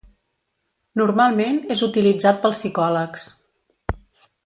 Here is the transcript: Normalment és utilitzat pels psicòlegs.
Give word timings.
Normalment 1.01 1.61
és 1.77 1.83
utilitzat 1.89 2.41
pels 2.47 2.59
psicòlegs. 2.65 3.31